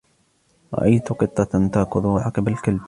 رأيت 0.73 1.09
قطة 1.11 1.67
تركض 1.67 2.05
عقب 2.07 2.47
الكلب. 2.47 2.79